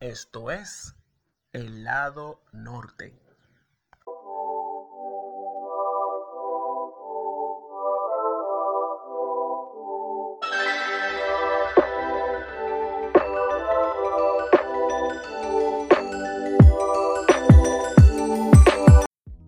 [0.00, 0.96] Esto es
[1.52, 3.12] el lado norte.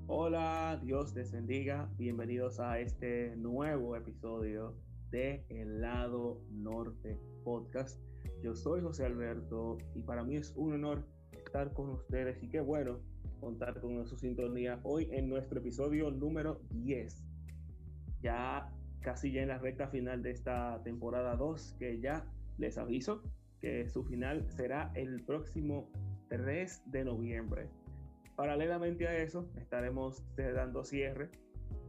[0.07, 1.89] Hola, Dios les bendiga.
[1.96, 4.77] Bienvenidos a este nuevo episodio
[5.11, 7.98] de El lado norte podcast.
[8.43, 12.61] Yo soy José Alberto y para mí es un honor estar con ustedes y qué
[12.61, 12.99] bueno
[13.39, 17.23] contar con su sintonía hoy en nuestro episodio número 10.
[18.21, 18.69] Ya
[19.00, 22.25] casi ya en la recta final de esta temporada 2, que ya
[22.59, 23.23] les aviso
[23.61, 25.89] que su final será el próximo
[26.29, 27.69] 3 de noviembre.
[28.35, 31.31] Paralelamente a eso, estaremos dando cierre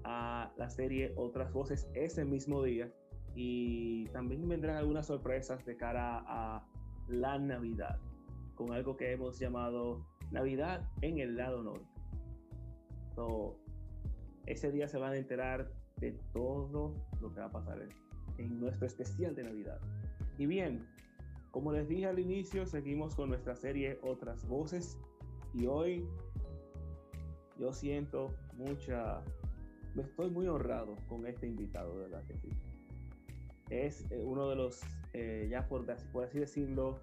[0.04, 2.92] a la serie Otras Voces ese mismo día
[3.36, 6.66] y también vendrán algunas sorpresas de cara a
[7.08, 8.00] la Navidad,
[8.56, 11.88] con algo que hemos llamado Navidad en el lado norte.
[14.46, 17.88] ese día se van a enterar de todo lo que va a pasar
[18.38, 19.80] en nuestro especial de Navidad.
[20.38, 20.86] Y bien,
[21.52, 25.00] como les dije al inicio, seguimos con nuestra serie Otras Voces
[25.54, 26.08] y hoy
[27.58, 29.24] yo siento mucha,
[29.96, 32.50] me estoy muy honrado con este invitado, de verdad que sí
[33.74, 34.82] es eh, uno de los,
[35.14, 37.00] eh, ya por, por, así decirlo,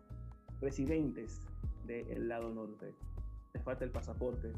[0.61, 1.47] residentes
[1.85, 2.95] del lado norte.
[3.53, 4.53] Te falta el pasaporte,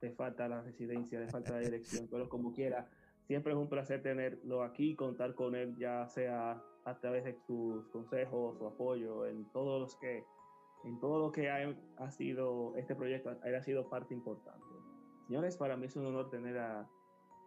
[0.00, 2.88] te falta la residencia, te falta la dirección, pero como quiera,
[3.26, 7.86] siempre es un placer tenerlo aquí, contar con él, ya sea a través de sus
[7.88, 10.24] consejos, su apoyo, en todos los que,
[10.84, 14.66] en todo lo que ha, ha sido este proyecto, ha sido parte importante.
[15.28, 16.88] Señores, para mí es un honor tener a,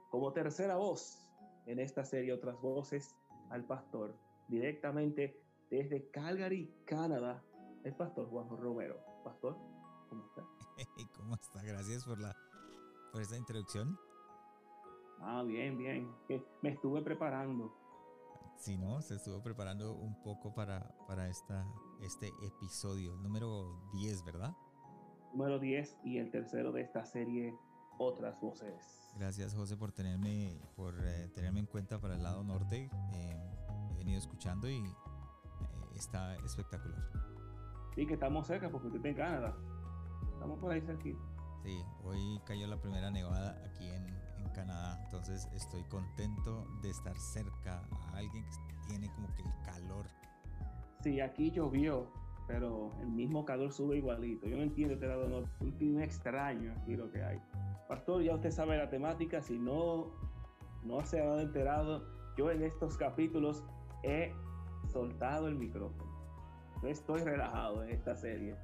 [0.10, 1.28] como tercera voz
[1.66, 3.18] en esta serie Otras Voces
[3.50, 4.16] al pastor
[4.48, 7.44] directamente desde Calgary, Canadá,
[7.84, 9.00] el pastor Juan Romero.
[9.24, 9.58] Pastor,
[10.10, 10.44] ¿cómo está?
[11.18, 11.64] ¿Cómo está?
[11.64, 12.36] Gracias por la
[13.12, 13.98] por esta introducción.
[15.22, 16.12] Ah, bien, bien.
[16.62, 17.74] Me estuve preparando.
[18.58, 19.02] Sí, ¿no?
[19.02, 21.66] Se estuvo preparando un poco para, para esta,
[22.02, 24.54] este episodio, número 10, ¿verdad?
[25.32, 27.58] Número 10 y el tercero de esta serie,
[27.98, 29.14] Otras Voces.
[29.18, 32.90] Gracias José por tenerme, por eh, tenerme en cuenta para el lado norte.
[33.14, 33.56] Eh,
[33.92, 34.92] he venido escuchando y eh,
[35.96, 37.02] está espectacular.
[37.96, 39.58] Sí, que estamos cerca porque usted está en Canadá.
[40.34, 41.20] Estamos por ahí cerquita.
[41.64, 44.06] Sí, hoy cayó la primera nevada aquí en,
[44.38, 49.52] en Canadá, entonces estoy contento de estar cerca a alguien que tiene como que el
[49.64, 50.06] calor.
[51.02, 52.12] Sí, aquí llovió,
[52.48, 54.48] pero el mismo calor sube igualito.
[54.48, 57.42] Yo no entiendo este lado norte, un clima extraño aquí lo que hay.
[57.88, 60.12] Pastor, ya usted sabe la temática, si no,
[60.84, 62.04] no se ha enterado,
[62.36, 63.64] yo en estos capítulos
[64.04, 64.34] he
[64.92, 66.12] soltado el micrófono.
[66.82, 68.56] Yo estoy relajado en esta serie.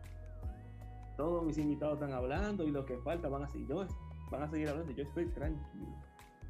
[1.17, 3.85] Todos mis invitados están hablando y lo que falta van a seguir, yo,
[4.31, 4.91] van a seguir hablando.
[4.91, 5.95] Yo estoy tranquilo.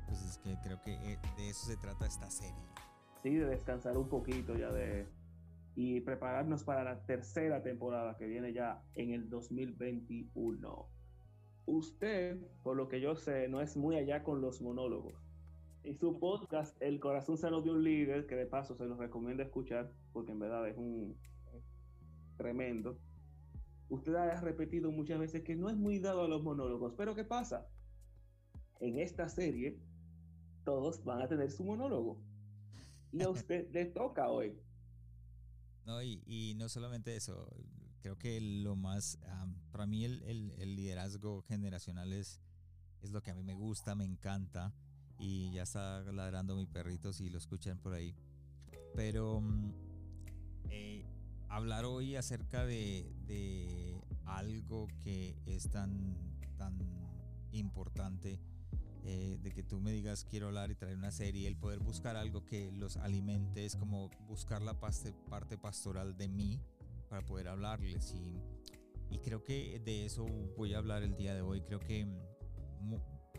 [0.07, 2.63] Pues es que creo que eh, de eso se trata esta serie.
[3.21, 5.07] Sí, de descansar un poquito ya de
[5.75, 11.00] y prepararnos para la tercera temporada que viene ya en el 2021
[11.65, 15.15] usted, por lo que yo sé, no es muy allá con los monólogos.
[15.83, 19.41] Y su podcast, El corazón sano de un líder, que de paso se los recomiendo
[19.41, 21.17] escuchar, porque en verdad es un
[22.37, 22.99] tremendo.
[23.89, 27.23] Usted ha repetido muchas veces que no es muy dado a los monólogos, pero ¿qué
[27.23, 27.67] pasa?
[28.79, 29.79] En esta serie,
[30.63, 32.19] todos van a tener su monólogo.
[33.11, 34.57] Y a usted le toca hoy.
[35.85, 37.47] No, y, y no solamente eso,
[38.01, 39.19] creo que lo más,
[39.71, 42.41] para mí el, liderazgo generacional es,
[43.01, 44.73] es lo que a mí me gusta, me encanta.
[45.19, 48.15] Y ya está ladrando mi perrito si lo escuchan por ahí.
[48.95, 49.73] Pero mm,
[50.69, 51.05] eh,
[51.47, 56.15] hablar hoy acerca de, algo que es tan,
[56.57, 56.79] tan
[57.51, 58.39] importante,
[59.03, 62.15] eh, de que tú me digas quiero hablar y traer una serie, el poder buscar
[62.15, 66.59] algo que los alimente es como buscar la parte pastoral de mí
[67.11, 68.13] para poder hablarles.
[68.13, 68.41] Y,
[69.13, 70.25] y creo que de eso
[70.57, 71.61] voy a hablar el día de hoy.
[71.61, 72.07] Creo que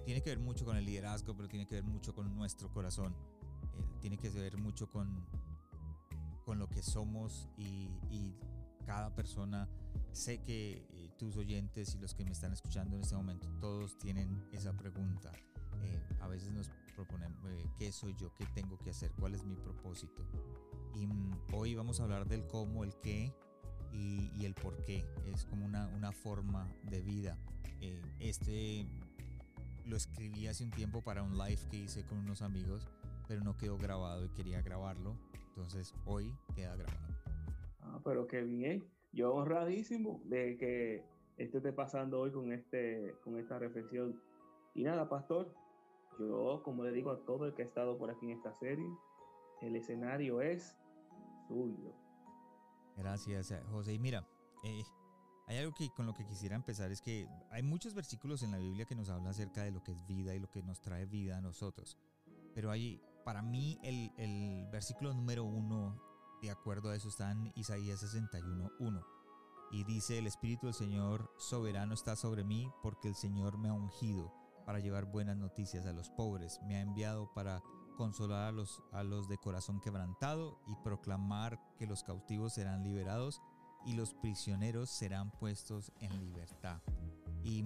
[0.05, 3.17] tiene que ver mucho con el liderazgo, pero tiene que ver mucho con nuestro corazón.
[3.73, 5.27] Eh, tiene que ver mucho con,
[6.45, 7.89] con lo que somos y,
[8.85, 9.69] cada persona.
[10.11, 13.97] Sé que eh, tus oyentes y los que me están escuchando en este momento, todos
[13.97, 15.33] tienen esa pregunta.
[15.85, 17.39] Eh, a veces nos proponemos,
[17.79, 18.35] ¿qué soy yo?
[18.35, 19.13] ¿Qué tengo que hacer?
[19.13, 20.27] ¿Cuál es mi propósito?
[20.97, 23.33] Y mm, hoy vamos a hablar del cómo, el qué
[23.93, 25.05] y, el por qué.
[25.33, 27.39] Es como una, una forma de vida.
[27.81, 28.87] Eh, este
[29.87, 32.89] lo escribí hace un tiempo para un live que hice con unos amigos,
[33.29, 35.17] pero no quedó grabado y quería grabarlo.
[35.49, 37.15] Entonces hoy queda grabado.
[37.81, 38.85] Ah, pero qué bien.
[39.13, 41.05] yo honradísimo de que
[41.37, 44.21] esto esté pasando hoy con, este, con esta reflexión.
[44.75, 45.53] Y nada, pastor,
[46.19, 48.87] yo como le digo a todo el que ha estado por aquí en esta serie,
[49.61, 50.77] el escenario es
[51.49, 52.02] suyo.
[52.97, 53.95] Gracias, eh, José.
[53.95, 54.27] Y mira,
[54.65, 54.85] eh,
[55.47, 58.59] hay algo que con lo que quisiera empezar es que hay muchos versículos en la
[58.59, 61.07] Biblia que nos hablan acerca de lo que es vida y lo que nos trae
[61.07, 61.99] vida a nosotros.
[62.55, 66.01] Pero hay, para mí, el, el versículo número uno,
[66.43, 69.05] de acuerdo a eso, está en Isaías 61.1.
[69.73, 73.73] Y dice, el Espíritu del Señor soberano está sobre mí porque el Señor me ha
[73.73, 74.33] ungido
[74.67, 76.61] para llevar buenas noticias a los pobres.
[76.67, 77.63] Me ha enviado para
[77.93, 83.41] consolar a los, a los de corazón quebrantado y proclamar que los cautivos serán liberados
[83.85, 86.81] y los prisioneros serán puestos en libertad.
[87.43, 87.65] Y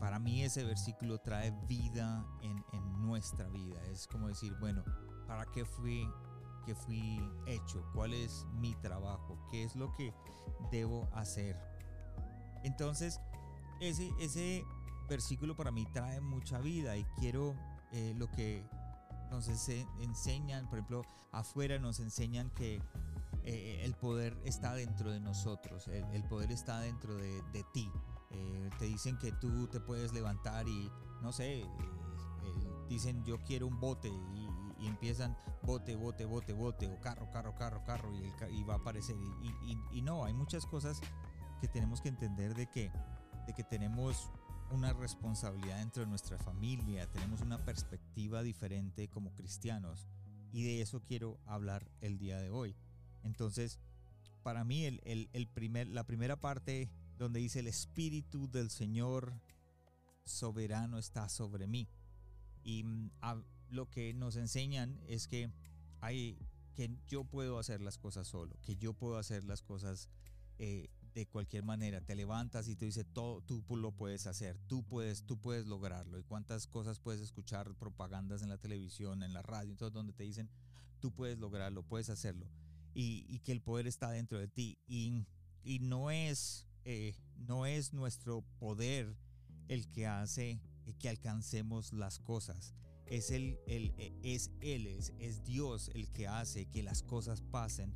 [0.00, 2.56] para mí ese versículo trae vida en,
[3.00, 3.80] nuestra vida.
[3.92, 4.82] Es como decir, bueno,
[5.28, 6.08] ¿para qué fui,
[6.64, 7.84] que fui hecho?
[7.94, 9.38] ¿Cuál es mi trabajo?
[9.48, 10.12] ¿Qué es lo que
[10.72, 11.56] debo hacer?
[12.64, 13.20] Entonces,
[13.80, 14.64] ese, ese
[15.08, 17.54] versículo para mí trae mucha vida y quiero
[17.92, 18.64] eh, lo que
[19.30, 21.02] nos enseñan, por ejemplo,
[21.32, 22.80] afuera nos enseñan que
[23.44, 27.88] eh, el poder está dentro de nosotros, el, poder está dentro de, ti.
[28.30, 30.90] Eh, te dicen que tú te puedes levantar y,
[31.22, 31.66] no sé, eh,
[32.88, 34.48] dicen yo quiero un bote y,
[34.86, 39.16] empiezan bote, bote, bote, bote, o carro, carro, carro, carro, y, va a aparecer.
[39.92, 41.00] Y, no, hay muchas cosas
[41.60, 42.90] que tenemos que entender de que,
[43.46, 44.30] de que tenemos
[44.70, 50.06] una responsabilidad dentro de nuestra familia, tenemos una perspectiva diferente como cristianos
[50.52, 52.74] y de eso quiero hablar el día de hoy.
[53.22, 53.78] Entonces,
[54.42, 59.32] para mí el, primer, la primera parte donde dice el Espíritu del Señor
[60.24, 61.88] soberano está sobre mí.
[62.62, 63.10] Y mm,
[63.70, 65.50] lo que nos enseñan es que
[66.00, 66.38] hay
[66.74, 70.10] que yo puedo hacer las cosas solo, que yo puedo hacer las cosas
[70.58, 70.88] eh,
[71.20, 72.00] de cualquier manera.
[72.00, 76.18] Te levantas y te dice todo, tú lo puedes hacer, tú puedes, tú puedes lograrlo.
[76.18, 80.24] Y cuántas cosas puedes escuchar propagandas en la televisión, en la radio, todo donde te
[80.24, 80.50] dicen
[81.00, 82.46] tú puedes lograrlo, puedes hacerlo.
[82.94, 84.78] Y, que el poder está dentro de ti.
[84.86, 85.26] Y,
[85.62, 89.16] y no es eh, no es nuestro poder
[89.68, 90.60] el que hace
[90.98, 92.74] que alcancemos las cosas.
[93.06, 97.92] Es, el, el, es Él, es Dios el que hace que las cosas pasen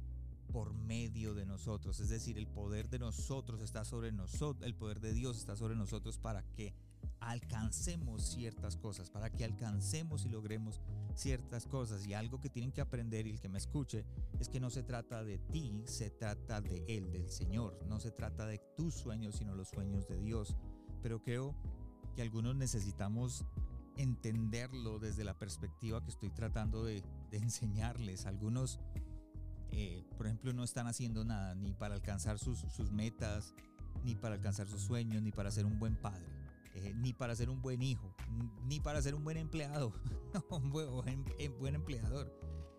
[0.51, 2.01] por medio de nosotros.
[2.01, 5.77] Es decir, el poder de nosotros está sobre nosotros, el poder de Dios está sobre
[5.77, 6.75] nosotros para que
[7.21, 10.81] alcancemos ciertas cosas, para que alcancemos y logremos
[11.15, 12.07] ciertas cosas.
[12.07, 14.05] Y algo que tienen que aprender y el que me escuche
[14.39, 17.79] es que no se trata de ti, se trata de Él, del Señor.
[17.87, 20.57] No se trata de tus sueños, sino los sueños de Dios.
[21.03, 21.55] Pero creo
[22.15, 23.45] que algunos necesitamos
[23.97, 28.25] entenderlo desde la perspectiva que estoy tratando de, de enseñarles.
[28.27, 28.81] Algunos
[29.73, 33.55] eh, por ejemplo, no están haciendo nada ni para alcanzar sus, metas,
[34.05, 36.27] ni para alcanzar sus sueños, ni para ser un buen padre,
[36.75, 38.15] eh, ni para ser un buen hijo,
[38.67, 39.93] ni para ser un buen empleado,
[40.51, 41.25] un buen,
[41.59, 42.33] buen, empleador.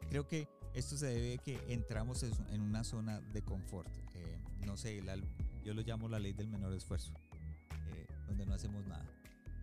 [0.09, 3.89] Creo que esto se debe a que entramos en una zona de confort.
[4.13, 5.01] Eh, no sé,
[5.63, 7.13] yo lo llamo la ley del menor esfuerzo,
[8.27, 9.05] donde no hacemos nada.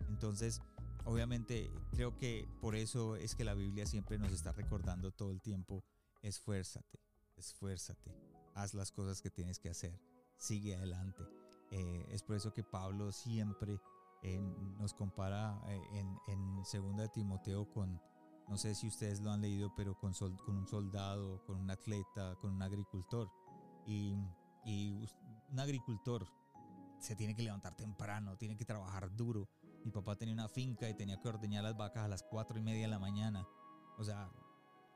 [0.07, 0.61] Entonces,
[1.05, 5.41] obviamente, creo que por eso es que la Biblia siempre nos está recordando todo el
[5.41, 5.83] tiempo,
[6.21, 6.99] esfuérzate,
[7.39, 8.13] esfuérzate,
[8.55, 9.99] haz las cosas que tienes que hacer,
[10.37, 11.23] sigue adelante.
[11.71, 13.79] Eh, es por eso que Pablo siempre
[14.23, 14.39] eh,
[14.77, 15.81] nos compara eh,
[16.27, 18.01] en, Segunda de Timoteo con,
[18.47, 22.35] no sé si ustedes lo han leído, pero con, con un soldado, con un atleta,
[22.41, 23.31] con un agricultor.
[23.85, 24.13] Y,
[25.51, 26.27] un agricultor
[26.99, 29.49] se tiene que levantar temprano, tiene que trabajar duro.
[29.83, 32.61] Mi papá tenía una finca y tenía que ordeñar las vacas a las cuatro y
[32.61, 33.47] media de la mañana.
[33.97, 34.29] O sea,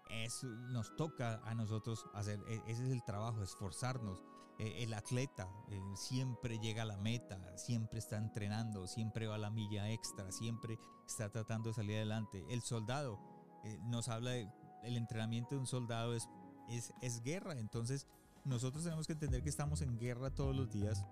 [0.09, 4.21] es, nos toca a nosotros hacer, e, ese es el trabajo, esforzarnos.
[4.59, 9.39] E, el atleta eh, siempre llega a la meta, siempre está entrenando, siempre va a
[9.39, 12.45] la milla extra, siempre está tratando de salir adelante.
[12.49, 13.19] El soldado
[13.63, 14.49] eh, nos habla de,
[14.83, 16.29] el entrenamiento de un soldado es,
[16.69, 18.07] es, es guerra, entonces
[18.45, 21.05] nosotros tenemos que entender que estamos en guerra todos los días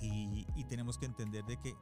[0.00, 1.74] y, y, tenemos que entender de que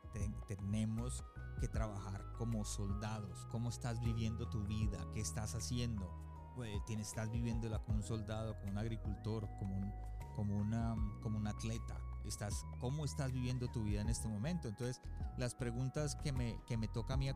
[0.46, 1.24] tenemos
[1.60, 3.46] que trabajar como soldados.
[3.50, 4.98] ¿Cómo estás viviendo tu vida?
[5.12, 6.10] ¿Qué estás haciendo?
[6.54, 9.92] Pues, tienes, estás viviéndola como un soldado, como un agricultor, como un,
[10.34, 12.00] como una, como un atleta.
[12.24, 14.68] Estás, ¿Cómo estás viviendo tu vida en este momento?
[14.68, 15.02] Entonces,
[15.36, 17.34] las preguntas que me, que me toca a mí a,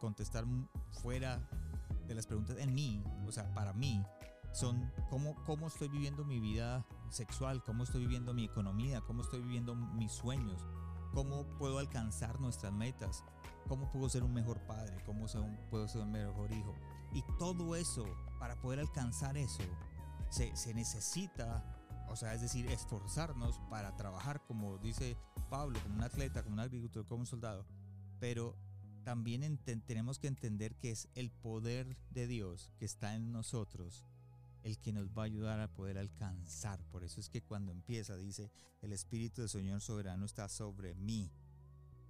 [0.00, 0.44] contestar
[1.02, 1.48] fuera
[2.06, 4.04] de las preguntas en mí, o sea, para mí,
[4.52, 9.40] son cómo, cómo estoy viviendo mi vida sexual, cómo estoy viviendo mi economía, cómo estoy
[9.40, 10.64] viviendo mis sueños,
[11.14, 13.24] cómo puedo alcanzar nuestras metas,
[13.68, 15.26] cómo puedo ser un mejor padre, cómo
[15.70, 16.74] puedo ser un mejor hijo.
[17.12, 18.04] Y todo eso,
[18.38, 19.62] para poder alcanzar eso,
[20.28, 21.64] se, necesita
[22.08, 25.16] o sea, es decir, esforzarnos para trabajar, como dice
[25.48, 27.64] Pablo, como un atleta, como un agricultor, como un soldado.
[28.20, 28.56] Pero
[29.04, 34.04] también tenemos que entender que es el poder de Dios que está en nosotros
[34.64, 36.82] el que nos va a ayudar a poder alcanzar.
[36.90, 41.30] Por eso es que cuando empieza dice, el Espíritu del Señor soberano está sobre mí.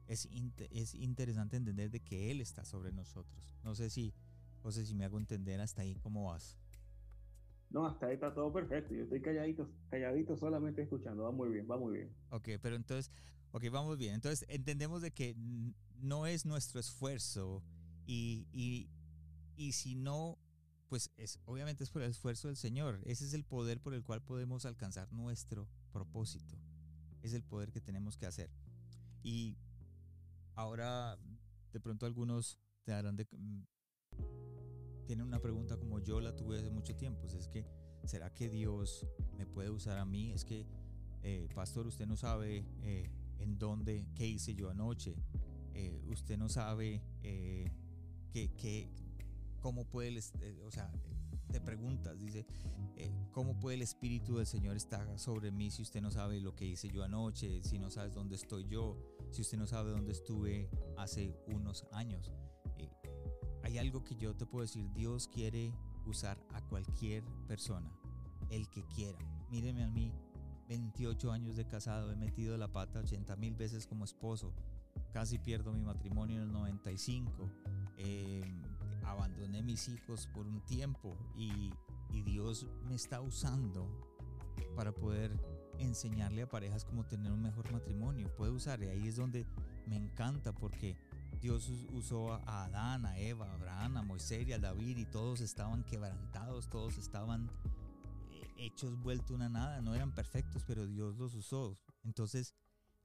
[0.06, 0.28] Es,
[0.70, 3.56] es interesante entender de que Él está sobre nosotros.
[3.64, 4.14] No sé si,
[4.62, 6.56] no sé si me hago entender hasta ahí cómo vas.
[7.70, 8.94] No, hasta ahí está todo perfecto.
[8.94, 11.24] Yo estoy calladito, calladito solamente escuchando.
[11.24, 12.14] Va muy bien, va muy bien.
[12.30, 13.10] Ok, pero entonces,
[13.50, 14.14] ok, vamos bien.
[14.14, 15.34] Entonces entendemos de que
[16.00, 17.64] no es nuestro esfuerzo
[18.06, 18.90] y, y,
[19.56, 20.38] y si no
[20.88, 23.00] pues es, obviamente es por el esfuerzo del Señor.
[23.04, 26.56] Ese es el poder por el cual podemos alcanzar nuestro propósito.
[27.22, 28.50] Es el poder que tenemos que hacer.
[29.22, 29.56] Y
[30.54, 31.18] ahora
[31.72, 33.26] de pronto algunos te harán de...
[33.32, 33.62] Mm,
[35.06, 37.26] tienen una pregunta como yo la tuve hace mucho tiempo.
[37.26, 37.66] Es que,
[38.04, 40.32] ¿será que Dios me puede usar a mí?
[40.32, 40.66] Es que,
[41.22, 45.16] eh, pastor, usted no sabe eh, en dónde, qué hice yo anoche.
[45.74, 48.88] Eh, usted no sabe qué, qué,
[49.64, 50.92] cómo puede, el, eh, o sea,
[51.50, 52.44] te preguntas, dice,
[52.98, 56.54] eh, ¿cómo puede el Espíritu del Señor estar sobre mí si usted no sabe lo
[56.54, 58.98] que hice yo anoche, si no sabes dónde estoy yo,
[59.30, 60.68] si usted no sabe dónde estuve
[60.98, 62.30] hace unos años?
[62.76, 62.90] Eh,
[63.62, 65.72] hay algo que yo te puedo decir, Dios quiere
[66.04, 67.90] usar a cualquier persona,
[68.50, 69.18] el que quiera.
[69.48, 70.12] Míreme a mí,
[70.68, 74.52] 28 años de casado, he metido la pata 80 mil veces como esposo,
[75.14, 77.48] casi pierdo mi matrimonio en el 95.
[77.96, 78.23] Eh,
[79.44, 81.72] abandoné mis hijos por un tiempo y,
[82.24, 83.88] Dios me está usando
[84.76, 85.36] para poder
[85.78, 88.32] enseñarle a parejas cómo tener un mejor matrimonio.
[88.36, 89.44] Puede usar, y ahí es donde
[89.86, 90.96] me encanta porque
[91.40, 95.40] Dios usó a Adán, a Eva, a Abraham, a Moisés y a David y todos
[95.40, 97.50] estaban quebrantados, todos estaban
[98.30, 101.76] eh, hechos vuelto una nada, no eran perfectos, pero Dios los usó.
[102.04, 102.54] Entonces,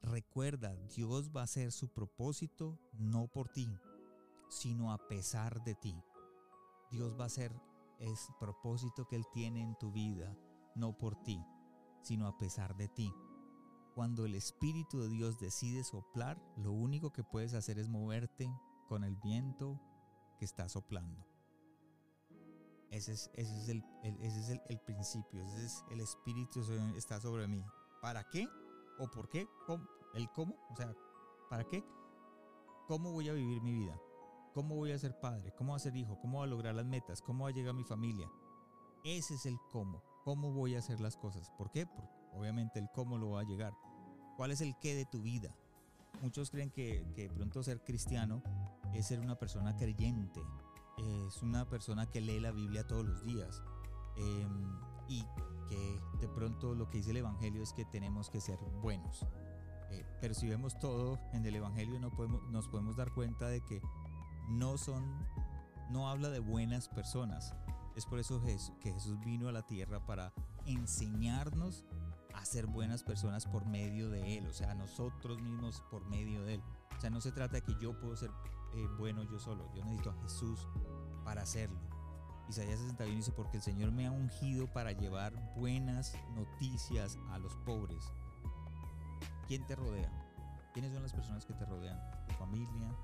[0.03, 3.67] recuerda, Dios va a hacer su propósito no por ti,
[4.50, 5.96] sino a pesar de ti.
[6.91, 7.53] Dios va a hacer
[8.00, 10.36] el propósito que Él tiene en tu vida,
[10.75, 11.43] no por ti,
[12.01, 13.13] sino a pesar de ti.
[13.93, 18.50] Cuando el Espíritu de Dios decide soplar, lo único que puedes hacer es moverte
[18.88, 19.79] con el viento
[20.38, 21.25] que está soplando.
[22.91, 26.62] Ese es, es, el, ese es el, principio, ese es el Espíritu
[26.96, 27.63] está sobre mí.
[28.01, 28.48] ¿Para qué?
[28.98, 29.48] ¿O por qué?
[30.15, 30.55] ¿El cómo?
[30.72, 30.96] O sea,
[31.50, 31.84] ¿para qué?
[32.88, 34.00] ¿Cómo voy a vivir mi vida?
[34.53, 35.53] ¿Cómo voy a ser padre?
[35.58, 36.20] ¿Cómo voy a ser hijo?
[36.22, 37.22] ¿Cómo voy a lograr las metas?
[37.22, 38.29] ¿Cómo va a llegar mi familia?
[39.03, 40.03] Ese es el cómo.
[40.24, 41.51] ¿Cómo voy a hacer las cosas?
[41.58, 41.86] ¿Por qué?
[41.86, 43.74] Porque obviamente el cómo lo va a llegar.
[44.38, 45.56] ¿Cuál es el qué de tu vida?
[46.22, 48.41] Muchos creen que, que pronto ser cristiano
[48.94, 50.41] es ser una persona creyente,
[50.98, 53.63] es una persona que lee la Biblia todos los días
[54.18, 55.24] em, y
[55.70, 59.25] que de pronto lo que dice el Evangelio es que tenemos que ser buenos.
[59.91, 63.62] Eh, pero si vemos todo en el Evangelio no podemos, nos podemos dar cuenta de
[63.62, 63.82] que
[64.50, 65.03] no son,
[65.89, 67.53] no habla de buenas personas.
[67.96, 70.34] Es por eso que Jesús vino a la tierra para
[70.65, 71.86] enseñarnos
[72.34, 76.56] a ser buenas personas por medio de Él, o sea, nosotros mismos por medio de
[76.56, 76.63] Él.
[76.98, 78.32] O sea, no se trata de que yo puedo ser
[78.75, 80.68] eh, bueno yo solo, yo necesito a Jesús
[81.24, 81.79] para hacerlo.
[82.48, 87.56] Isaías 61 dice, porque el Señor me ha ungido para llevar buenas noticias a los
[87.58, 88.03] pobres.
[89.48, 90.12] ¿Quién te rodea?
[90.74, 92.00] ¿Quiénes son las personas que te rodean?
[92.27, 92.96] ¿Tu familia?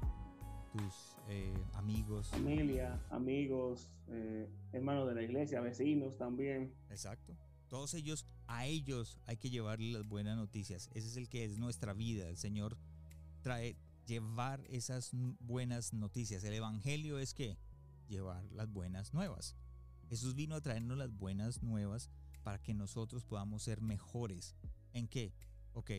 [0.76, 2.28] Tus eh, amigos.
[2.28, 6.74] Familia, amigos, eh, hermanos de la iglesia, vecinos también.
[6.90, 7.36] Exacto.
[7.70, 10.90] Todos ellos, a ellos hay que llevarle las buenas noticias.
[10.94, 12.28] Ese es el que es nuestra vida.
[12.28, 12.78] El Señor
[13.42, 16.44] trae llevar esas buenas noticias.
[16.44, 17.58] El Evangelio es que
[18.08, 19.56] llevar las buenas nuevas.
[20.10, 22.12] Jesús vino a traernos las buenas nuevas
[22.44, 24.56] para que nosotros podamos ser mejores.
[24.94, 25.34] ¿En qué?
[25.74, 25.92] Ok.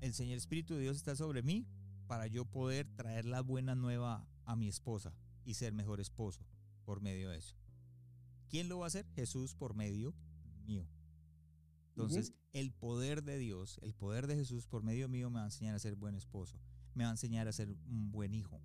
[0.00, 1.66] El Señor Espíritu de Dios está sobre mí
[2.10, 5.14] para yo poder traer la buena nueva a mi esposa
[5.44, 6.44] y ser mejor esposo
[6.84, 7.54] por medio de eso.
[8.48, 9.06] ¿Quién lo va a hacer?
[9.14, 10.12] Jesús por medio
[10.66, 10.88] mío.
[11.90, 15.46] Entonces, el poder de Dios, el poder de Jesús por medio mío me va a
[15.46, 16.58] enseñar a ser buen esposo,
[16.94, 18.60] me va a enseñar a ser un buen hijo,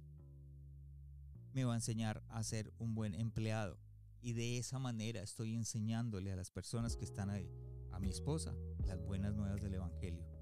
[1.53, 3.77] me va a enseñar a ser un buen empleado.
[4.23, 7.47] Y de esa manera estoy enseñándole a las personas que están ahí,
[7.91, 8.55] a mi esposa,
[8.87, 10.34] las buenas nuevas del Evangelio.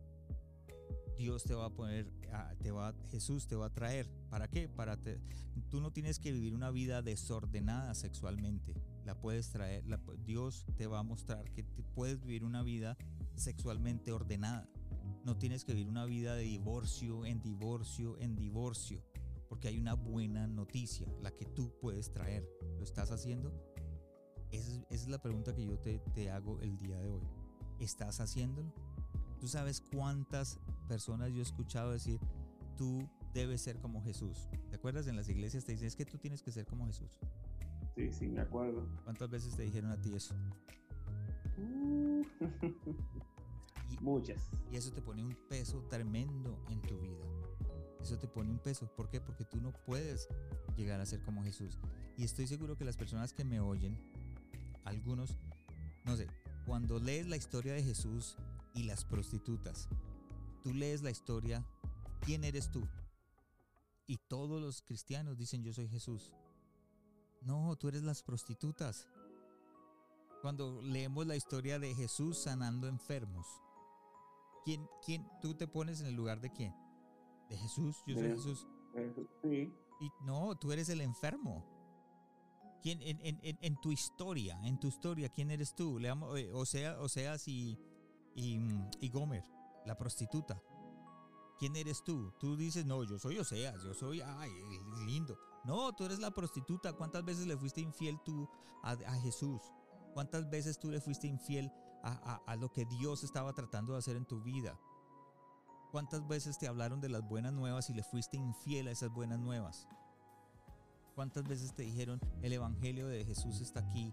[1.18, 2.12] Dios te va a poner,
[2.62, 4.10] te va, Jesús te va a traer.
[4.30, 4.68] ¿Para qué?
[4.68, 4.98] Para
[5.70, 8.74] tú no tienes que vivir una vida desordenada sexualmente.
[9.06, 9.84] La puedes traer,
[10.26, 12.98] Dios te va a mostrar que puedes vivir una vida
[13.36, 14.68] sexualmente ordenada.
[15.24, 19.04] No tienes que vivir una vida de divorcio en divorcio en divorcio,
[19.50, 22.48] porque hay una buena noticia, la que tú puedes traer.
[22.78, 23.54] ¿Lo estás haciendo?
[24.52, 27.24] Esa es, la pregunta que yo te, te hago el día de hoy.
[27.80, 28.74] ¿Estás haciéndolo?
[29.44, 30.58] ¿Tú sabes cuántas
[30.88, 32.18] personas yo he escuchado decir,
[32.78, 34.48] tú debes ser como Jesús?
[34.70, 35.06] ¿Te acuerdas?
[35.08, 37.20] En las iglesias te dicen, es que tú tienes que ser como Jesús.
[37.94, 38.88] Sí, sí, me acuerdo.
[39.04, 40.34] ¿Cuántas veces te dijeron a ti eso?
[41.58, 42.24] Uh.
[44.00, 44.50] Muchas.
[44.72, 47.26] Y eso te pone un peso tremendo en tu vida.
[48.00, 48.88] Eso te pone un peso.
[48.96, 49.20] ¿Por qué?
[49.20, 50.30] Porque tú no puedes
[50.78, 51.80] llegar a ser como Jesús.
[52.16, 54.00] Y estoy seguro que las personas que me oyen,
[54.86, 55.38] algunos,
[56.06, 56.28] no sé,
[56.66, 58.38] cuando lees la historia de Jesús
[58.74, 59.88] y las prostitutas,
[60.64, 61.66] tú lees la historia,
[62.22, 62.82] ¿quién eres tú?
[64.08, 66.34] Y todos los cristianos dicen yo soy Jesús.
[67.42, 69.08] No, tú eres las prostitutas.
[70.42, 73.46] Cuando leemos la historia de Jesús sanando enfermos,
[74.66, 76.74] ¿quién, quién, tú te pones en el lugar de quién?
[77.50, 78.68] De Jesús, yo soy Jesús.
[79.44, 79.74] sí.
[80.00, 81.64] Y no, tú eres el enfermo.
[82.82, 85.98] ¿Quién, en, en, en, tu historia, en tu historia, ¿quién eres tú?
[85.98, 87.80] Leamos, eh, o sea, o sea, y,
[88.36, 88.60] y,
[89.00, 89.44] y Gomer,
[89.86, 90.62] la prostituta.
[91.58, 92.34] ¿Quién eres tú?
[92.40, 94.52] Tú dices, no, yo soy Oseas, yo soy, ay,
[95.06, 95.38] lindo.
[95.64, 96.94] No, tú eres la prostituta.
[96.94, 98.50] ¿Cuántas veces le fuiste infiel tú
[98.82, 99.62] a, Jesús?
[100.14, 101.72] ¿Cuántas veces tú le fuiste infiel
[102.04, 104.78] a, a, lo que Dios estaba tratando de hacer en tu vida?
[105.92, 109.40] ¿Cuántas veces te hablaron de las buenas nuevas y le fuiste infiel a esas buenas
[109.40, 109.88] nuevas?
[111.16, 114.12] ¿Cuántas veces te dijeron el Evangelio de Jesús está aquí,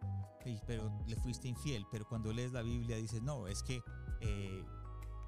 [0.67, 1.87] pero le fuiste infiel?
[1.91, 3.83] Pero cuando lees la Biblia dices, no, es que
[4.21, 4.65] eh,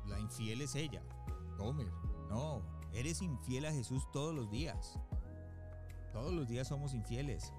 [0.07, 1.03] la infiel es ella.
[2.29, 4.99] No, eres infiel a Jesús todos los días.
[6.13, 7.53] Todos los días somos infieles.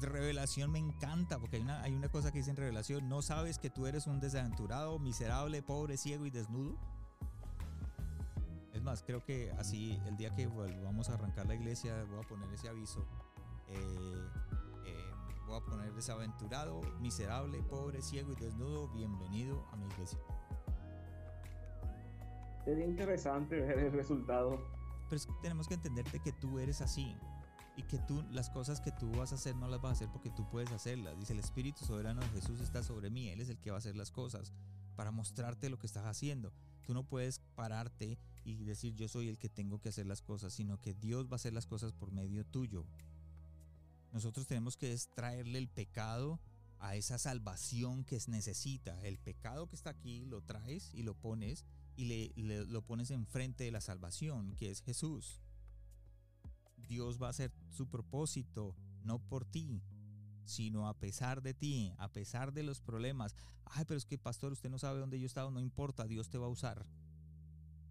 [0.00, 3.58] Revelación me encanta porque hay una, hay una cosa que dice en revelación, ¿no sabes
[3.58, 6.76] que tú eres un desaventurado, miserable, pobre, ciego y desnudo?
[8.74, 12.28] Es más, creo que así el día que vamos a arrancar la iglesia voy a
[12.28, 13.06] poner ese aviso.
[13.68, 14.28] Eh,
[15.56, 18.88] voy a poner desaventurado, miserable, pobre, ciego y desnudo.
[18.88, 20.18] Bienvenido a mi iglesia.
[22.64, 24.58] Sería interesante ver el resultado.
[25.08, 27.16] Pero tenemos que entenderte que tú eres así
[27.76, 30.08] y que tú las cosas que tú vas a hacer no las vas a hacer
[30.12, 31.16] porque tú puedes hacerlas.
[31.18, 33.78] Dice el Espíritu soberano de Jesús está sobre mí, él es el que va a
[33.78, 34.52] hacer las cosas
[34.94, 36.52] para mostrarte lo que estás haciendo.
[36.84, 40.52] Tú no puedes pararte y decir yo soy el que tengo que hacer las cosas,
[40.52, 42.84] sino que Dios va a hacer las cosas por medio tuyo.
[44.16, 46.40] Nosotros tenemos que extraerle el pecado
[46.78, 48.98] a esa salvación que necesita.
[49.02, 53.64] El pecado que está aquí lo traes y lo pones y le, lo pones enfrente
[53.64, 55.42] de la salvación, que es Jesús.
[56.88, 58.74] Dios va a hacer su propósito,
[59.04, 59.82] no por ti,
[60.46, 63.36] sino a pesar de ti, a pesar de los problemas.
[63.66, 66.38] Ay, pero es que pastor, usted no sabe dónde yo estaba, no importa, Dios te
[66.38, 66.86] va a usar.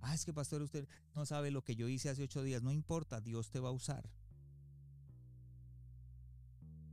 [0.01, 2.71] Ah, es que pastor, usted no sabe lo que yo hice hace ocho días, no
[2.71, 4.09] importa, Dios te va a usar.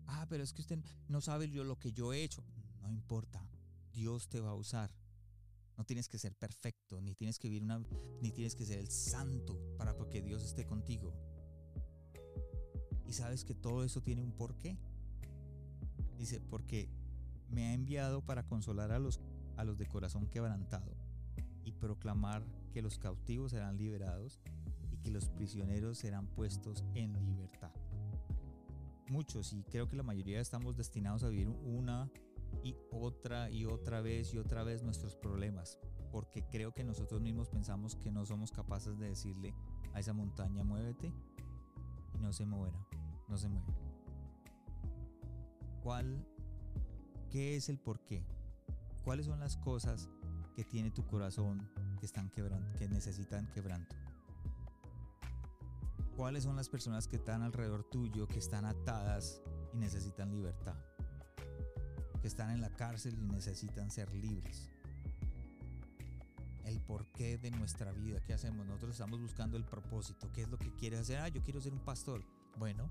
[0.07, 2.45] Ah, pero es que usted no sabe yo lo que yo he hecho,
[2.81, 3.47] no importa,
[3.93, 4.91] Dios te va a usar.
[5.77, 7.83] No tienes que ser perfecto, ni tienes que vivir una,
[8.21, 11.15] ni tienes que ser el santo para que Dios esté contigo.
[13.07, 14.79] Y sabes que todo eso tiene un porqué.
[16.19, 16.89] Dice, porque
[17.49, 19.21] me ha enviado para consolar a los,
[19.57, 20.95] a los de corazón quebrantado
[21.65, 24.41] y proclamar que los cautivos serán liberados
[24.91, 27.73] y que los prisioneros serán puestos en libertad.
[29.13, 32.11] Muchos, y creo que la mayoría estamos destinados a vivir una
[32.65, 35.79] y otra y otra vez y otra vez nuestros problemas,
[36.11, 39.55] porque creo que nosotros mismos pensamos que no somos capaces de decirle
[39.93, 41.13] a esa montaña muévete
[42.15, 42.87] y no se moverá,
[43.29, 43.75] no se mueve.
[45.83, 46.27] ¿Cuál,
[47.29, 48.25] qué es el por qué?
[49.05, 50.09] ¿Cuáles son las cosas
[50.57, 51.69] que tiene tu corazón
[52.01, 53.95] que, están quebrando, que necesitan quebranto?
[56.17, 60.77] ¿Cuáles son las personas que están alrededor tuyo, que están atadas y necesitan libertad?
[62.21, 64.71] Que están en la cárcel y necesitan ser libres.
[66.65, 68.67] El porqué de nuestra vida, ¿qué hacemos?
[68.67, 71.19] Nosotros estamos buscando el propósito, ¿qué es lo que quieres hacer?
[71.19, 72.25] Ah, yo quiero ser un pastor.
[72.57, 72.89] Bueno,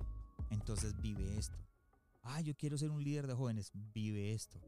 [0.50, 1.58] entonces vive esto
[2.24, 4.60] ah, yo quiero ser un líder de jóvenes, vive esto.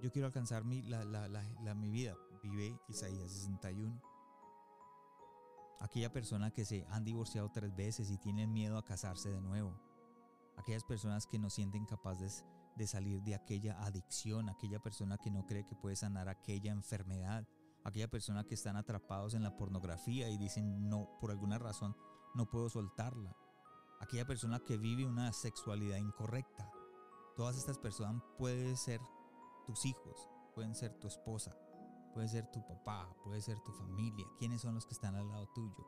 [0.00, 4.00] Yo quiero alcanzar mi, la, mi vida, vive Isaías 61.
[5.80, 9.80] Aquella persona que se han divorciado tres veces y tienen miedo a casarse de nuevo.
[10.56, 12.44] Aquellas personas que no sienten capaces
[12.76, 17.46] de salir de aquella adicción, aquella persona que no cree que puede sanar aquella enfermedad,
[17.84, 21.96] aquella persona que están atrapados en la pornografía y dicen no, por alguna razón
[22.34, 23.36] no puedo soltarla
[24.02, 26.70] aquella persona que vive una sexualidad incorrecta.
[27.36, 29.00] Todas estas personas pueden ser
[29.64, 31.56] tus hijos, pueden ser tu esposa,
[32.12, 34.26] puede ser tu papá, puede ser tu familia.
[34.38, 35.86] ¿Quiénes son los que están al lado tuyo?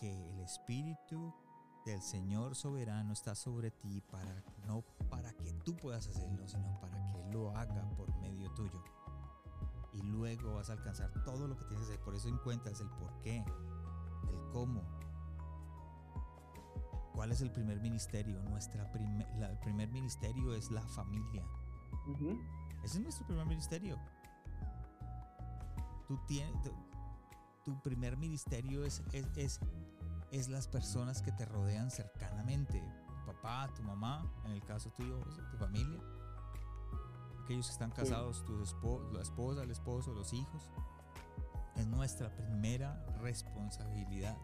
[0.00, 1.34] Que el Espíritu
[1.84, 7.12] del Señor soberano está sobre ti para no para que tú puedas hacerlo, sino para
[7.12, 8.82] que Él lo haga por medio tuyo.
[9.92, 12.04] Y luego vas a alcanzar todo lo que tienes que hacer.
[12.04, 13.44] Por eso encuentras el por qué,
[14.28, 14.82] el cómo.
[17.12, 18.42] ¿Cuál es el primer ministerio?
[18.42, 21.46] Nuestra el primer ministerio es la familia.
[22.82, 23.98] Ese es nuestro primer ministerio.
[26.14, 26.54] Tú tienes,
[27.64, 29.02] tu primer ministerio es,
[29.34, 29.58] es,
[30.30, 32.80] es, las personas que te rodean cercanamente.
[33.08, 35.18] Tu papá, tu mamá, en el caso tuyo,
[35.50, 35.98] tu familia.
[37.42, 40.70] Aquellos que están casados, tu esposa, la esposa, el esposo, los hijos.
[41.74, 44.38] Es nuestra primera responsabilidad.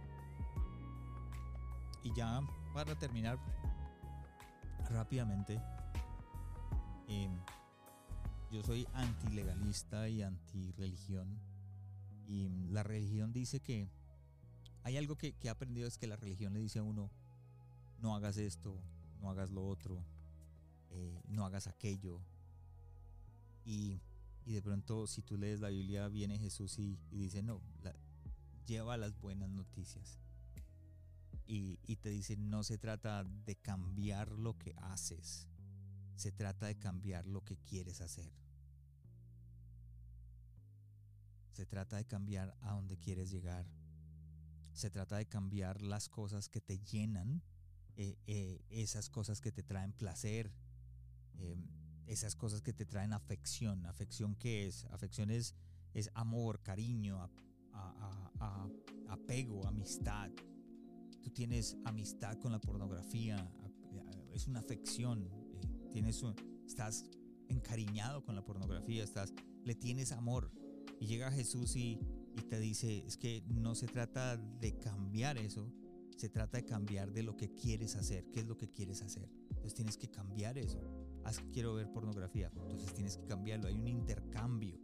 [2.03, 2.41] Y ya
[2.75, 3.39] para terminar
[4.91, 5.63] rápidamente,
[7.07, 7.31] em,
[8.51, 11.50] yo soy antilegalista y antirreligión
[12.31, 13.89] y la religión dice que
[14.85, 17.11] hay algo que, que he aprendido es que la religión le dice a uno,
[17.99, 18.81] no hagas esto,
[19.21, 20.05] no hagas lo otro,
[20.91, 22.21] eh, no hagas aquello.
[23.65, 24.01] Y,
[24.47, 27.61] de pronto si tú lees la Biblia viene Jesús y, dice, no,
[28.65, 30.21] lleva las buenas noticias.
[31.49, 35.49] Y, y te dice, no se trata de cambiar lo que haces,
[36.15, 38.40] se trata de cambiar lo que quieres hacer.
[41.61, 43.67] Se trata de cambiar a donde quieres llegar.
[44.73, 47.43] Se trata de cambiar las cosas que te llenan,
[47.97, 50.55] eh, eh, esas cosas que te traen placer,
[51.35, 51.69] em,
[52.07, 53.85] esas cosas que te traen afección.
[53.85, 54.87] ¿Afección qué es?
[54.87, 55.55] Afección es,
[56.15, 57.31] amor, cariño,
[59.11, 60.31] apego, amistad.
[61.21, 63.37] Tú tienes amistad con la pornografía,
[64.33, 65.29] es una afección.
[65.53, 66.25] Eh, tienes
[66.67, 67.05] estás
[67.49, 70.51] encariñado con la pornografía, estás, le tienes amor.
[71.01, 71.99] Y llega Jesús y,
[72.49, 75.73] te dice, es que no se trata de cambiar eso,
[76.17, 79.29] se trata de cambiar de lo que quieres hacer, qué es lo que quieres hacer.
[79.49, 80.81] Entonces tienes que cambiar eso.
[81.25, 83.69] Haz que quiero ver pornografía, entonces tienes que cambiarlo.
[83.69, 84.79] Hay un intercambio,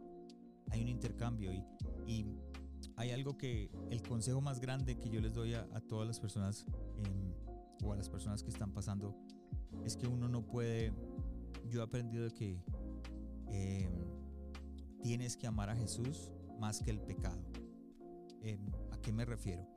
[0.69, 1.51] hay un intercambio
[2.05, 2.25] y,
[2.95, 6.65] hay algo que el consejo más grande que yo les doy a, todas las personas
[6.97, 7.33] em,
[7.83, 9.15] o a las personas que están pasando
[9.83, 10.93] es que uno no puede,
[11.69, 12.59] yo he aprendido que
[13.49, 13.89] eh,
[15.01, 17.41] tienes que amar a Jesús más que el pecado.
[18.41, 18.59] Em,
[18.91, 19.67] ¿A qué me refiero?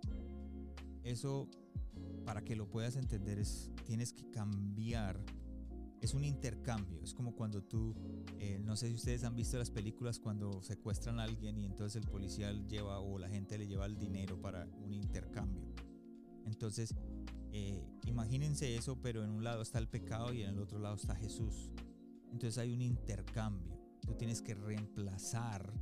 [1.03, 1.49] Eso,
[2.25, 5.19] para que lo puedas entender, es tienes que cambiar.
[6.01, 7.03] Es un intercambio.
[7.03, 7.95] Es como cuando tú,
[8.39, 12.03] eh, no sé si ustedes han visto las películas cuando secuestran a alguien y entonces
[12.03, 15.75] el policía lleva o la gente le lleva el dinero para un intercambio.
[16.47, 16.95] Entonces,
[17.53, 20.95] eh, imagínense eso, pero en un lado está el pecado y en el otro lado
[20.95, 21.71] está Jesús.
[22.33, 23.80] Entonces hay un intercambio.
[24.11, 25.73] Tú tienes que reemplazar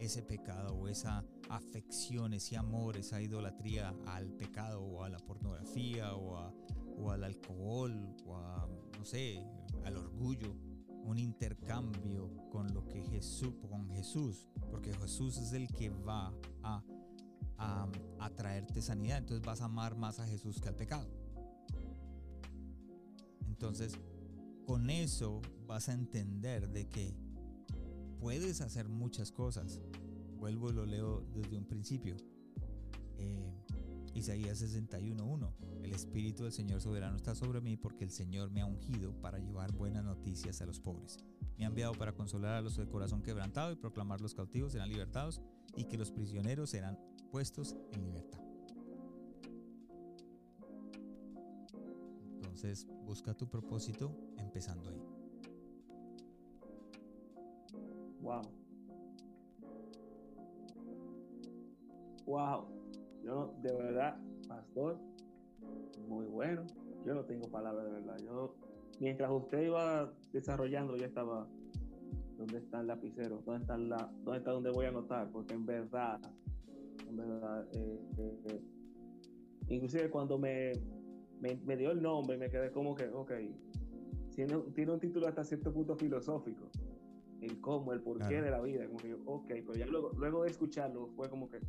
[0.00, 6.16] ese pecado o esa afección, ese amor, esa idolatría al pecado o a la pornografía
[6.16, 6.54] o,
[6.96, 8.66] o al alcohol o a,
[8.98, 9.44] no sé,
[9.84, 10.56] al orgullo.
[11.04, 16.82] Un intercambio con lo que Jesús, con Jesús, porque Jesús es el que va a,
[17.58, 17.88] a,
[18.20, 19.18] a traerte sanidad.
[19.18, 21.06] Entonces vas a amar más a Jesús que al pecado.
[23.46, 23.98] Entonces,
[24.64, 27.25] con eso vas a entender de que
[28.18, 29.80] puedes hacer muchas cosas.
[30.38, 32.16] Vuelvo y lo leo desde un principio.
[33.18, 33.52] Eh,
[34.14, 35.52] Isaías 61.1.
[35.82, 39.38] El Espíritu del Señor soberano está sobre mí porque el Señor me ha ungido para
[39.38, 41.18] llevar buenas noticias a los pobres.
[41.58, 44.88] Me ha enviado para consolar a los de corazón quebrantado y proclamar los cautivos serán
[44.88, 45.40] libertados
[45.76, 46.98] y que los prisioneros serán
[47.30, 48.40] puestos en libertad.
[52.34, 55.15] Entonces busca tu propósito empezando ahí.
[58.26, 58.42] Wow.
[62.26, 62.66] Wow.
[63.22, 64.16] Yo, de verdad,
[64.48, 64.98] pastor,
[66.08, 66.66] muy bueno.
[67.04, 68.16] Yo no tengo palabras de verdad.
[68.24, 68.56] Yo,
[68.98, 71.46] mientras usted iba desarrollando, ya estaba.
[72.36, 73.42] ¿Dónde está el lapicero?
[73.46, 75.30] ¿Dónde está, la, dónde está donde voy a anotar?
[75.30, 76.20] Porque en verdad,
[77.08, 78.60] en verdad, eh, eh,
[79.68, 80.72] inclusive cuando me,
[81.40, 83.32] me, dio el nombre, me quedé como que, ok,
[84.34, 86.70] tiene, tiene un título hasta cierto punto filosófico
[87.40, 88.86] el cómo, el porqué de la vida.
[88.86, 91.60] Como que yo, ok, pero ya luego, luego de escucharlo fue como que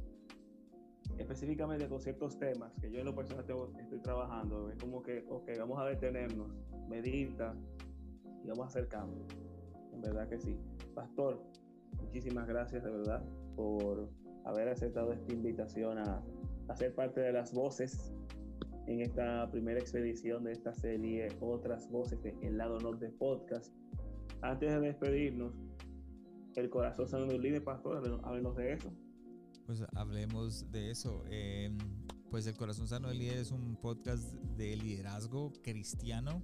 [1.17, 3.45] específicamente con ciertos temas que yo en lo personal
[3.79, 6.49] estoy trabajando, es como que, ok, vamos a detenernos,
[6.87, 7.55] medita
[8.43, 9.25] y vamos a hacer cambios.
[9.93, 10.55] En verdad que sí.
[10.93, 11.41] Pastor,
[12.01, 13.23] muchísimas gracias de verdad
[13.55, 14.09] por
[14.45, 16.21] haber aceptado esta invitación a,
[16.67, 18.13] a ser parte de las voces
[18.85, 23.73] en esta primera expedición de esta serie Otras Voces de El Lado Norte Podcast.
[24.41, 25.53] Antes de despedirnos,
[26.55, 28.91] el corazón se un líder, pastor, háblenos de eso.
[29.65, 31.23] Pues hablemos de eso.
[31.29, 31.77] Em,
[32.31, 36.41] pues El Corazón Sano del Líder es un podcast de liderazgo cristiano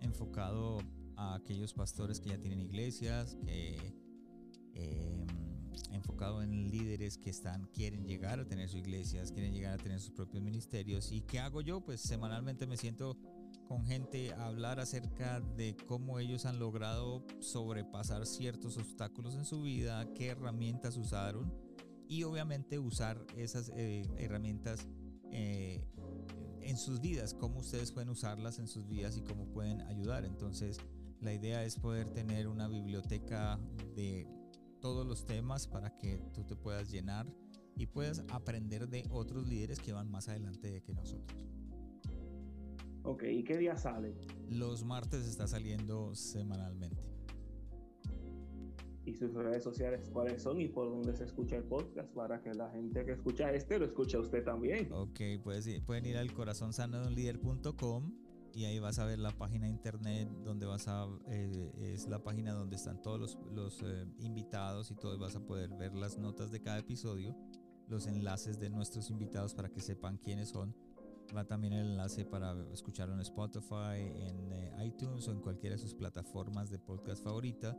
[0.00, 0.78] enfocado
[1.16, 3.76] a aquellos pastores que ya tienen iglesias, que
[4.74, 5.26] em,
[5.92, 10.00] enfocado en líderes que están quieren llegar a tener sus iglesias, quieren llegar a tener
[10.00, 11.12] sus propios ministerios.
[11.12, 11.80] ¿Y qué hago yo?
[11.80, 13.16] Pues semanalmente me siento
[13.66, 19.62] con gente a hablar acerca de cómo ellos han logrado sobrepasar ciertos obstáculos en su
[19.62, 21.52] vida, qué herramientas usaron
[22.08, 24.86] y obviamente usar esas eh, herramientas
[25.32, 25.84] eh,
[26.60, 30.24] en sus vidas, cómo ustedes pueden usarlas en sus vidas y cómo pueden ayudar.
[30.24, 30.78] Entonces,
[31.20, 33.58] la idea es poder tener una biblioteca
[33.94, 34.28] de
[34.80, 37.26] todos los temas para que tú te puedas llenar
[37.76, 41.46] y puedas aprender de otros líderes que van más adelante que nosotros.
[43.06, 44.16] Ok, ¿y qué día sale?
[44.50, 47.00] Los martes está saliendo semanalmente.
[49.04, 52.52] ¿Y sus redes sociales cuáles son y por dónde se escucha el podcast para que
[52.52, 54.92] la gente que escucha este lo escuche a usted también?
[54.92, 58.12] Ok, pues, pueden ir al corazonsanodeunlider.com
[58.52, 62.24] y ahí vas a ver la página de internet donde vas a eh, es la
[62.24, 66.18] página donde están todos los, los eh, invitados y todo vas a poder ver las
[66.18, 67.36] notas de cada episodio
[67.86, 70.74] los enlaces de nuestros invitados para que sepan quiénes son
[71.34, 75.82] Va también el enlace para escucharlo en Spotify, en eh, iTunes o en cualquiera de
[75.82, 77.76] sus plataformas de podcast favorita.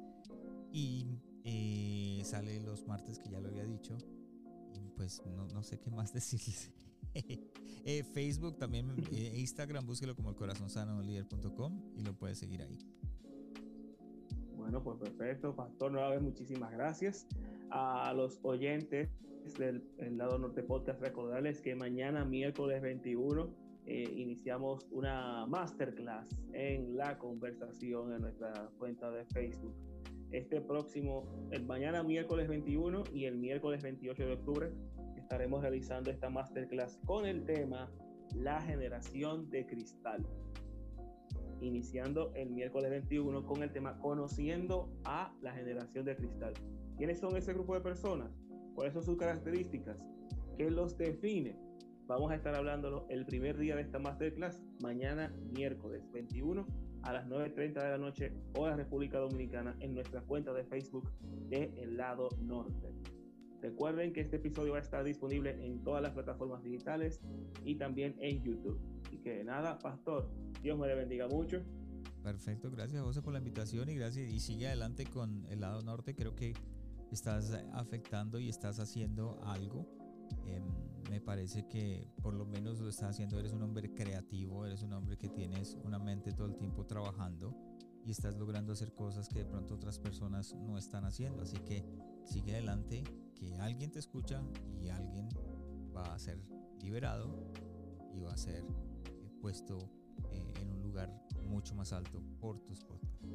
[0.71, 1.05] Y
[1.43, 3.97] eh, sale los martes, que ya lo había dicho.
[4.95, 6.71] Pues no, no sé qué más decirles.
[7.13, 12.77] eh, Facebook también, Instagram, búsquelo como el corazón sano líder.com y lo puedes seguir ahí.
[14.55, 15.91] Bueno, pues perfecto, Pastor.
[15.91, 17.25] Nuevamente, muchísimas gracias
[17.71, 19.09] a los oyentes
[19.57, 19.83] del
[20.17, 21.01] lado norte podcast.
[21.01, 23.49] Recordarles que mañana, miércoles 21,
[23.85, 29.73] eh, iniciamos una masterclass en la conversación en nuestra cuenta de Facebook.
[30.31, 34.71] Este próximo, el mañana miércoles 21 y el miércoles 28 de octubre,
[35.15, 37.89] estaremos realizando esta masterclass con el tema
[38.35, 40.25] La generación de cristal.
[41.61, 46.53] Iniciando el miércoles 21 con el tema Conociendo a la generación de cristal.
[46.97, 48.31] ¿Quiénes son ese grupo de personas?
[48.75, 49.97] ¿Cuáles son sus características?
[50.57, 51.55] ¿Qué los define?
[52.07, 56.65] Vamos a estar hablándolo el primer día de esta masterclass, mañana miércoles 21
[57.03, 61.11] a las 9.30 de la noche, hora República Dominicana, en nuestra cuenta de Facebook
[61.49, 62.93] de El Lado Norte.
[63.61, 67.21] Recuerden que este episodio va a estar disponible en todas las plataformas digitales
[67.63, 68.79] y también en YouTube.
[69.11, 70.29] Y que nada, pastor,
[70.61, 71.63] Dios me le bendiga mucho.
[72.23, 76.13] Perfecto, gracias José por la invitación y gracias y sigue adelante con el lado norte.
[76.13, 76.53] Creo que
[77.11, 79.87] estás afectando y estás haciendo algo.
[80.45, 80.63] Em,
[81.09, 83.39] me parece que por lo menos lo estás haciendo.
[83.39, 87.55] Eres un hombre creativo, eres un hombre que tienes una mente todo el tiempo trabajando
[88.07, 91.41] y estás logrando hacer cosas que de pronto otras personas no están haciendo.
[91.41, 91.83] Así que
[92.23, 93.03] sigue adelante,
[93.35, 94.41] que alguien te escucha
[94.81, 95.27] y alguien
[95.93, 96.39] va a ser
[96.81, 97.51] liberado
[98.13, 98.63] y va a ser
[99.41, 99.91] puesto
[100.31, 103.27] eh, en un lugar mucho más alto por tus podcasts.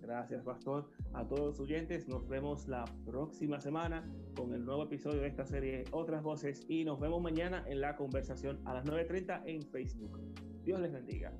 [0.00, 0.90] Gracias, Pastor.
[1.12, 5.44] A todos los oyentes, nos vemos la próxima semana con el nuevo episodio de esta
[5.44, 10.18] serie Otras Voces y nos vemos mañana en la conversación a las 9.30 en Facebook.
[10.64, 11.34] Dios les bendiga.